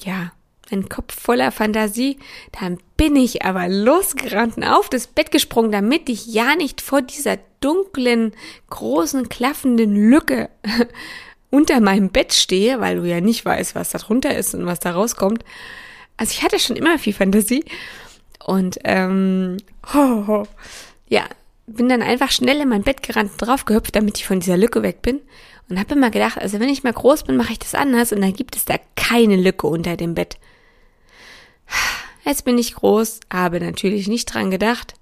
ja, 0.00 0.32
einen 0.70 0.88
Kopf 0.88 1.20
voller 1.20 1.52
Fantasie, 1.52 2.18
dann 2.58 2.78
bin 2.96 3.16
ich 3.16 3.44
aber 3.44 3.68
losgerannt 3.68 4.56
und 4.56 4.64
auf 4.64 4.88
das 4.88 5.06
Bett 5.06 5.30
gesprungen, 5.30 5.72
damit 5.72 6.08
ich 6.08 6.26
ja 6.26 6.54
nicht 6.56 6.80
vor 6.80 7.02
dieser 7.02 7.38
dunklen, 7.60 8.32
großen, 8.70 9.28
klaffenden 9.28 9.94
Lücke 10.10 10.48
unter 11.50 11.80
meinem 11.80 12.10
Bett 12.10 12.32
stehe, 12.32 12.80
weil 12.80 12.96
du 12.96 13.04
ja 13.04 13.20
nicht 13.20 13.44
weißt, 13.44 13.74
was 13.74 13.90
da 13.90 13.98
drunter 13.98 14.36
ist 14.36 14.54
und 14.54 14.66
was 14.66 14.80
da 14.80 14.92
rauskommt. 14.92 15.44
Also 16.16 16.32
ich 16.32 16.42
hatte 16.42 16.58
schon 16.58 16.76
immer 16.76 16.98
viel 16.98 17.12
Fantasie. 17.12 17.64
Und 18.44 18.78
ähm, 18.84 19.56
ho, 19.94 20.26
ho, 20.26 20.42
ja, 21.08 21.24
bin 21.66 21.88
dann 21.88 22.02
einfach 22.02 22.30
schnell 22.30 22.60
in 22.60 22.68
mein 22.68 22.82
Bett 22.82 23.02
gerannt 23.02 23.32
und 23.32 23.38
draufgehüpft, 23.46 23.96
damit 23.96 24.18
ich 24.18 24.26
von 24.26 24.40
dieser 24.40 24.56
Lücke 24.56 24.82
weg 24.82 25.00
bin. 25.00 25.20
Und 25.68 25.78
habe 25.78 25.94
immer 25.94 26.10
gedacht, 26.10 26.38
also 26.38 26.60
wenn 26.60 26.68
ich 26.68 26.84
mal 26.84 26.92
groß 26.92 27.22
bin, 27.22 27.36
mache 27.36 27.52
ich 27.52 27.58
das 27.58 27.74
anders. 27.74 28.12
Und 28.12 28.20
dann 28.20 28.34
gibt 28.34 28.56
es 28.56 28.66
da 28.66 28.74
keine 28.96 29.36
Lücke 29.36 29.66
unter 29.66 29.96
dem 29.96 30.14
Bett. 30.14 30.36
Jetzt 32.24 32.44
bin 32.44 32.58
ich 32.58 32.74
groß, 32.74 33.20
habe 33.32 33.60
natürlich 33.60 34.08
nicht 34.08 34.32
dran 34.32 34.50
gedacht 34.50 34.94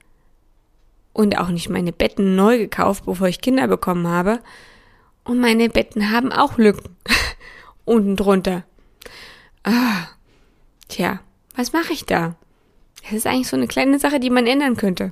und 1.13 1.39
auch 1.39 1.49
nicht 1.49 1.69
meine 1.69 1.93
Betten 1.93 2.35
neu 2.35 2.59
gekauft, 2.59 3.05
bevor 3.07 3.29
ich 3.29 3.41
Kinder 3.41 3.69
bekommen 3.69 4.09
habe. 4.09 4.41
Und 5.25 5.39
meine 5.39 5.69
Betten 5.69 6.11
haben 6.11 6.33
auch 6.33 6.59
Lücken 6.59 6.97
unten 7.85 8.17
drunter. 8.17 8.65
Ah, 9.63 10.09
tja, 10.89 11.21
was 11.55 11.73
mache 11.73 11.93
ich 11.93 12.07
da? 12.07 12.35
Das 13.03 13.13
ist 13.13 13.27
eigentlich 13.27 13.49
so 13.49 13.57
eine 13.57 13.69
kleine 13.69 13.99
Sache, 13.99 14.19
die 14.19 14.31
man 14.31 14.47
ändern 14.47 14.77
könnte. 14.77 15.11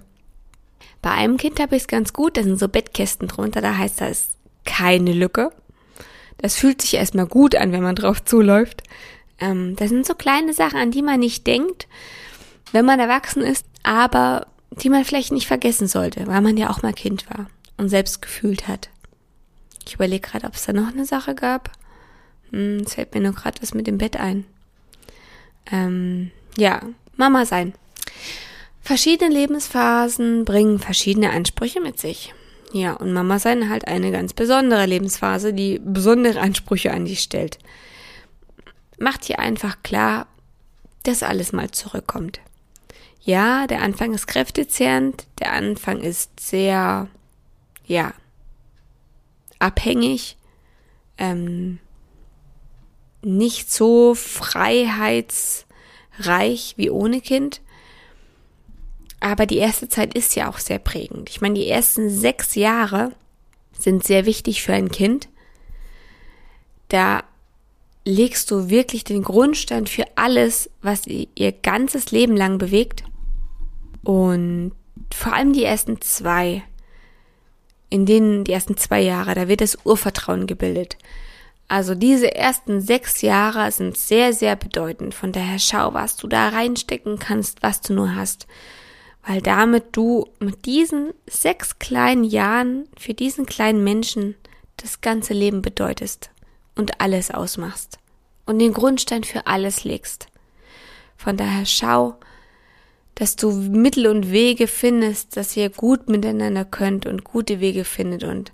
Bei 1.02 1.10
einem 1.10 1.36
Kind 1.36 1.60
habe 1.60 1.76
ich 1.76 1.82
es 1.82 1.88
ganz 1.88 2.12
gut, 2.12 2.36
da 2.36 2.42
sind 2.42 2.58
so 2.58 2.68
Bettkästen 2.68 3.28
drunter, 3.28 3.60
da 3.60 3.76
heißt 3.76 4.00
das 4.00 4.30
keine 4.64 5.12
Lücke. 5.12 5.50
Das 6.38 6.56
fühlt 6.56 6.82
sich 6.82 6.94
erstmal 6.94 7.26
gut 7.26 7.54
an, 7.54 7.72
wenn 7.72 7.82
man 7.82 7.94
drauf 7.94 8.24
zuläuft. 8.24 8.82
Ähm, 9.40 9.76
das 9.76 9.88
sind 9.88 10.06
so 10.06 10.14
kleine 10.14 10.52
Sachen, 10.52 10.78
an 10.78 10.90
die 10.90 11.02
man 11.02 11.20
nicht 11.20 11.46
denkt, 11.46 11.88
wenn 12.72 12.84
man 12.84 13.00
erwachsen 13.00 13.42
ist, 13.42 13.66
aber 13.82 14.46
die 14.70 14.90
man 14.90 15.04
vielleicht 15.04 15.32
nicht 15.32 15.46
vergessen 15.46 15.88
sollte, 15.88 16.26
weil 16.26 16.40
man 16.40 16.56
ja 16.56 16.70
auch 16.70 16.82
mal 16.82 16.92
Kind 16.92 17.28
war 17.30 17.46
und 17.76 17.88
selbst 17.88 18.22
gefühlt 18.22 18.68
hat. 18.68 18.90
Ich 19.86 19.94
überlege 19.94 20.28
gerade, 20.28 20.46
ob 20.46 20.54
es 20.54 20.64
da 20.64 20.72
noch 20.72 20.88
eine 20.88 21.06
Sache 21.06 21.34
gab. 21.34 21.70
Hm, 22.50 22.82
es 22.86 22.94
fällt 22.94 23.14
mir 23.14 23.20
nur 23.20 23.32
gerade 23.32 23.60
was 23.62 23.74
mit 23.74 23.86
dem 23.86 23.98
Bett 23.98 24.16
ein. 24.16 24.44
Ähm, 25.72 26.30
ja, 26.56 26.82
Mama 27.16 27.44
sein. 27.44 27.74
Verschiedene 28.82 29.32
Lebensphasen 29.32 30.44
bringen 30.44 30.78
verschiedene 30.78 31.30
Ansprüche 31.30 31.80
mit 31.80 31.98
sich. 31.98 32.34
Ja, 32.72 32.94
und 32.94 33.12
Mama 33.12 33.38
sein 33.38 33.68
halt 33.68 33.88
eine 33.88 34.10
ganz 34.12 34.32
besondere 34.32 34.86
Lebensphase, 34.86 35.52
die 35.52 35.80
besondere 35.84 36.40
Ansprüche 36.40 36.92
an 36.92 37.04
dich 37.04 37.20
stellt. 37.20 37.58
Macht 39.00 39.26
dir 39.28 39.38
einfach 39.38 39.82
klar, 39.82 40.26
dass 41.04 41.22
alles 41.22 41.52
mal 41.52 41.70
zurückkommt. 41.70 42.40
Ja, 43.22 43.66
der 43.66 43.80
Anfang 43.80 44.12
ist 44.12 44.26
kräftezehrend, 44.26 45.26
der 45.38 45.54
Anfang 45.54 46.02
ist 46.02 46.38
sehr, 46.38 47.08
ja, 47.86 48.12
abhängig, 49.58 50.36
ähm, 51.16 51.78
nicht 53.22 53.72
so 53.72 54.14
freiheitsreich 54.14 55.64
wie 56.76 56.90
ohne 56.90 57.22
Kind. 57.22 57.62
Aber 59.18 59.46
die 59.46 59.56
erste 59.56 59.88
Zeit 59.88 60.12
ist 60.12 60.36
ja 60.36 60.50
auch 60.50 60.58
sehr 60.58 60.78
prägend. 60.78 61.30
Ich 61.30 61.40
meine, 61.40 61.54
die 61.54 61.68
ersten 61.68 62.10
sechs 62.10 62.54
Jahre 62.54 63.12
sind 63.72 64.04
sehr 64.04 64.26
wichtig 64.26 64.62
für 64.62 64.74
ein 64.74 64.90
Kind. 64.90 65.30
Da 66.88 67.24
legst 68.04 68.50
du 68.50 68.70
wirklich 68.70 69.04
den 69.04 69.22
Grundstein 69.22 69.86
für 69.86 70.04
alles, 70.16 70.70
was 70.82 71.06
ihr 71.06 71.52
ganzes 71.52 72.10
Leben 72.10 72.36
lang 72.36 72.58
bewegt. 72.58 73.04
Und 74.02 74.72
vor 75.12 75.34
allem 75.34 75.52
die 75.52 75.64
ersten 75.64 76.00
zwei, 76.00 76.62
in 77.90 78.06
denen 78.06 78.44
die 78.44 78.52
ersten 78.52 78.76
zwei 78.76 79.00
Jahre, 79.00 79.34
da 79.34 79.48
wird 79.48 79.60
das 79.60 79.78
Urvertrauen 79.84 80.46
gebildet. 80.46 80.96
Also 81.68 81.94
diese 81.94 82.34
ersten 82.34 82.80
sechs 82.80 83.22
Jahre 83.22 83.70
sind 83.70 83.96
sehr, 83.96 84.32
sehr 84.32 84.56
bedeutend. 84.56 85.14
Von 85.14 85.32
daher 85.32 85.58
schau, 85.58 85.94
was 85.94 86.16
du 86.16 86.26
da 86.26 86.48
reinstecken 86.48 87.18
kannst, 87.18 87.62
was 87.62 87.80
du 87.80 87.92
nur 87.92 88.14
hast. 88.14 88.46
Weil 89.24 89.42
damit 89.42 89.84
du 89.92 90.26
mit 90.40 90.64
diesen 90.64 91.12
sechs 91.28 91.78
kleinen 91.78 92.24
Jahren 92.24 92.88
für 92.98 93.14
diesen 93.14 93.44
kleinen 93.46 93.84
Menschen 93.84 94.34
das 94.78 95.02
ganze 95.02 95.34
Leben 95.34 95.60
bedeutest 95.60 96.30
und 96.74 97.00
alles 97.00 97.30
ausmachst 97.30 97.98
und 98.46 98.58
den 98.58 98.72
Grundstein 98.72 99.24
für 99.24 99.46
alles 99.46 99.84
legst. 99.84 100.26
Von 101.16 101.36
daher 101.36 101.66
schau, 101.66 102.16
dass 103.14 103.36
du 103.36 103.52
Mittel 103.52 104.06
und 104.06 104.30
Wege 104.30 104.66
findest, 104.66 105.36
dass 105.36 105.56
ihr 105.56 105.68
gut 105.68 106.08
miteinander 106.08 106.64
könnt 106.64 107.04
und 107.04 107.24
gute 107.24 107.60
Wege 107.60 107.84
findet 107.84 108.24
und 108.24 108.52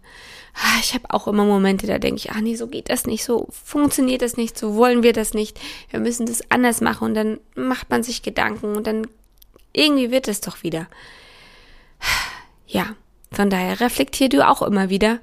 ah, 0.54 0.80
ich 0.80 0.94
habe 0.94 1.10
auch 1.10 1.28
immer 1.28 1.44
Momente, 1.44 1.86
da 1.86 1.98
denke 1.98 2.18
ich, 2.18 2.30
ach 2.30 2.40
nee, 2.40 2.56
so 2.56 2.66
geht 2.66 2.90
das 2.90 3.06
nicht, 3.06 3.24
so 3.24 3.48
funktioniert 3.50 4.22
das 4.22 4.36
nicht, 4.36 4.58
so 4.58 4.74
wollen 4.74 5.02
wir 5.02 5.12
das 5.12 5.34
nicht, 5.34 5.60
wir 5.90 6.00
müssen 6.00 6.26
das 6.26 6.50
anders 6.50 6.80
machen 6.80 7.08
und 7.08 7.14
dann 7.14 7.40
macht 7.54 7.90
man 7.90 8.02
sich 8.02 8.22
Gedanken 8.22 8.74
und 8.74 8.86
dann 8.86 9.06
irgendwie 9.72 10.10
wird 10.10 10.28
es 10.28 10.40
doch 10.40 10.62
wieder. 10.62 10.88
Ja, 12.66 12.96
von 13.30 13.50
daher 13.50 13.80
reflektier 13.80 14.28
du 14.28 14.46
auch 14.46 14.62
immer 14.62 14.90
wieder 14.90 15.20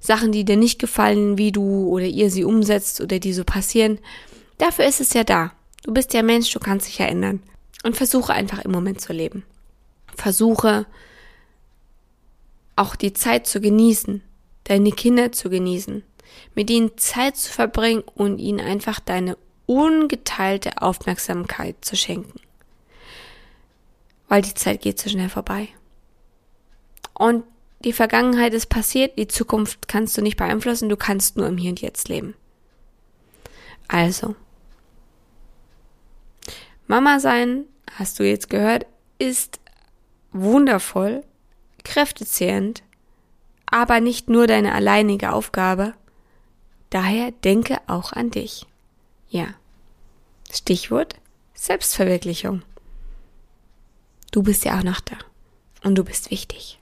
Sachen, 0.00 0.32
die 0.32 0.44
dir 0.44 0.56
nicht 0.56 0.78
gefallen, 0.78 1.38
wie 1.38 1.52
du 1.52 1.88
oder 1.88 2.06
ihr 2.06 2.30
sie 2.30 2.44
umsetzt 2.44 3.00
oder 3.00 3.18
die 3.18 3.34
so 3.34 3.44
passieren. 3.44 3.98
Dafür 4.58 4.86
ist 4.86 5.00
es 5.00 5.12
ja 5.12 5.24
da. 5.24 5.52
Du 5.84 5.92
bist 5.92 6.14
ja 6.14 6.22
Mensch, 6.22 6.50
du 6.52 6.58
kannst 6.58 6.88
dich 6.88 6.98
ja 6.98 7.06
ändern. 7.06 7.42
Und 7.84 7.96
versuche 7.96 8.32
einfach 8.32 8.58
im 8.64 8.72
Moment 8.72 9.00
zu 9.00 9.12
leben. 9.12 9.44
Versuche 10.14 10.86
auch 12.76 12.96
die 12.96 13.12
Zeit 13.12 13.46
zu 13.46 13.60
genießen, 13.60 14.22
deine 14.64 14.90
Kinder 14.92 15.32
zu 15.32 15.50
genießen, 15.50 16.02
mit 16.54 16.70
ihnen 16.70 16.96
Zeit 16.96 17.36
zu 17.36 17.52
verbringen 17.52 18.02
und 18.14 18.38
ihnen 18.38 18.60
einfach 18.60 19.00
deine 19.00 19.36
ungeteilte 19.66 20.82
Aufmerksamkeit 20.82 21.76
zu 21.84 21.96
schenken. 21.96 22.40
Weil 24.28 24.42
die 24.42 24.54
Zeit 24.54 24.80
geht 24.80 24.98
so 24.98 25.08
schnell 25.08 25.28
vorbei. 25.28 25.68
Und 27.14 27.44
die 27.84 27.92
Vergangenheit 27.92 28.54
ist 28.54 28.66
passiert, 28.66 29.18
die 29.18 29.28
Zukunft 29.28 29.88
kannst 29.88 30.16
du 30.16 30.22
nicht 30.22 30.36
beeinflussen, 30.36 30.88
du 30.88 30.96
kannst 30.96 31.36
nur 31.36 31.46
im 31.46 31.56
Hier 31.56 31.70
und 31.70 31.80
Jetzt 31.80 32.08
leben. 32.08 32.34
Also, 33.88 34.36
Mama 36.86 37.20
sein, 37.20 37.66
hast 37.92 38.18
du 38.18 38.24
jetzt 38.24 38.50
gehört, 38.50 38.86
ist 39.18 39.60
wundervoll, 40.32 41.22
kräftezehrend, 41.84 42.82
aber 43.66 44.00
nicht 44.00 44.28
nur 44.28 44.46
deine 44.46 44.74
alleinige 44.74 45.32
Aufgabe. 45.32 45.94
Daher 46.90 47.30
denke 47.30 47.78
auch 47.86 48.12
an 48.12 48.30
dich. 48.30 48.66
Ja. 49.28 49.54
Stichwort 50.52 51.14
Selbstverwirklichung. 51.54 52.62
Du 54.32 54.42
bist 54.42 54.64
ja 54.64 54.78
auch 54.78 54.82
noch 54.82 55.00
da. 55.00 55.16
Und 55.84 55.94
du 55.94 56.04
bist 56.04 56.32
wichtig. 56.32 56.79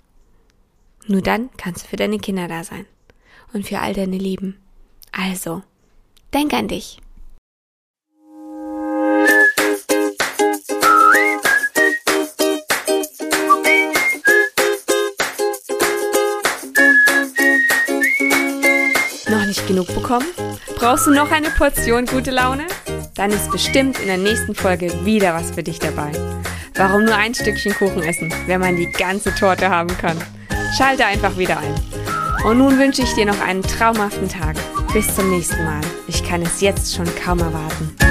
Nur 1.10 1.22
dann 1.22 1.48
kannst 1.56 1.84
du 1.84 1.88
für 1.88 1.96
deine 1.96 2.18
Kinder 2.18 2.48
da 2.48 2.62
sein. 2.64 2.84
Und 3.54 3.66
für 3.66 3.78
all 3.78 3.94
deine 3.94 4.18
Lieben. 4.18 4.58
Also, 5.10 5.62
denk 6.34 6.52
an 6.52 6.68
dich. 6.68 7.00
Noch 19.30 19.46
nicht 19.46 19.66
genug 19.66 19.86
bekommen? 19.94 20.26
Brauchst 20.76 21.06
du 21.06 21.10
noch 21.10 21.30
eine 21.30 21.48
Portion 21.48 22.04
gute 22.04 22.32
Laune? 22.32 22.66
Dann 23.14 23.30
ist 23.30 23.50
bestimmt 23.50 23.98
in 23.98 24.08
der 24.08 24.18
nächsten 24.18 24.54
Folge 24.54 24.92
wieder 25.06 25.32
was 25.32 25.52
für 25.52 25.62
dich 25.62 25.78
dabei. 25.78 26.12
Warum 26.74 27.06
nur 27.06 27.16
ein 27.16 27.34
Stückchen 27.34 27.72
Kuchen 27.72 28.02
essen, 28.02 28.30
wenn 28.46 28.60
man 28.60 28.76
die 28.76 28.92
ganze 28.92 29.34
Torte 29.34 29.70
haben 29.70 29.96
kann? 29.96 30.22
Schalte 30.76 31.06
einfach 31.06 31.36
wieder 31.36 31.58
ein. 31.58 31.74
Und 32.44 32.58
nun 32.58 32.78
wünsche 32.78 33.02
ich 33.02 33.12
dir 33.14 33.26
noch 33.26 33.40
einen 33.40 33.62
traumhaften 33.62 34.28
Tag. 34.28 34.56
Bis 34.92 35.14
zum 35.14 35.30
nächsten 35.30 35.64
Mal. 35.64 35.80
Ich 36.06 36.22
kann 36.22 36.42
es 36.42 36.60
jetzt 36.60 36.94
schon 36.94 37.06
kaum 37.24 37.40
erwarten. 37.40 38.07